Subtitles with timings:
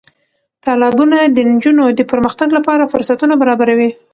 [0.65, 3.89] تالابونه د نجونو د پرمختګ لپاره فرصتونه برابروي.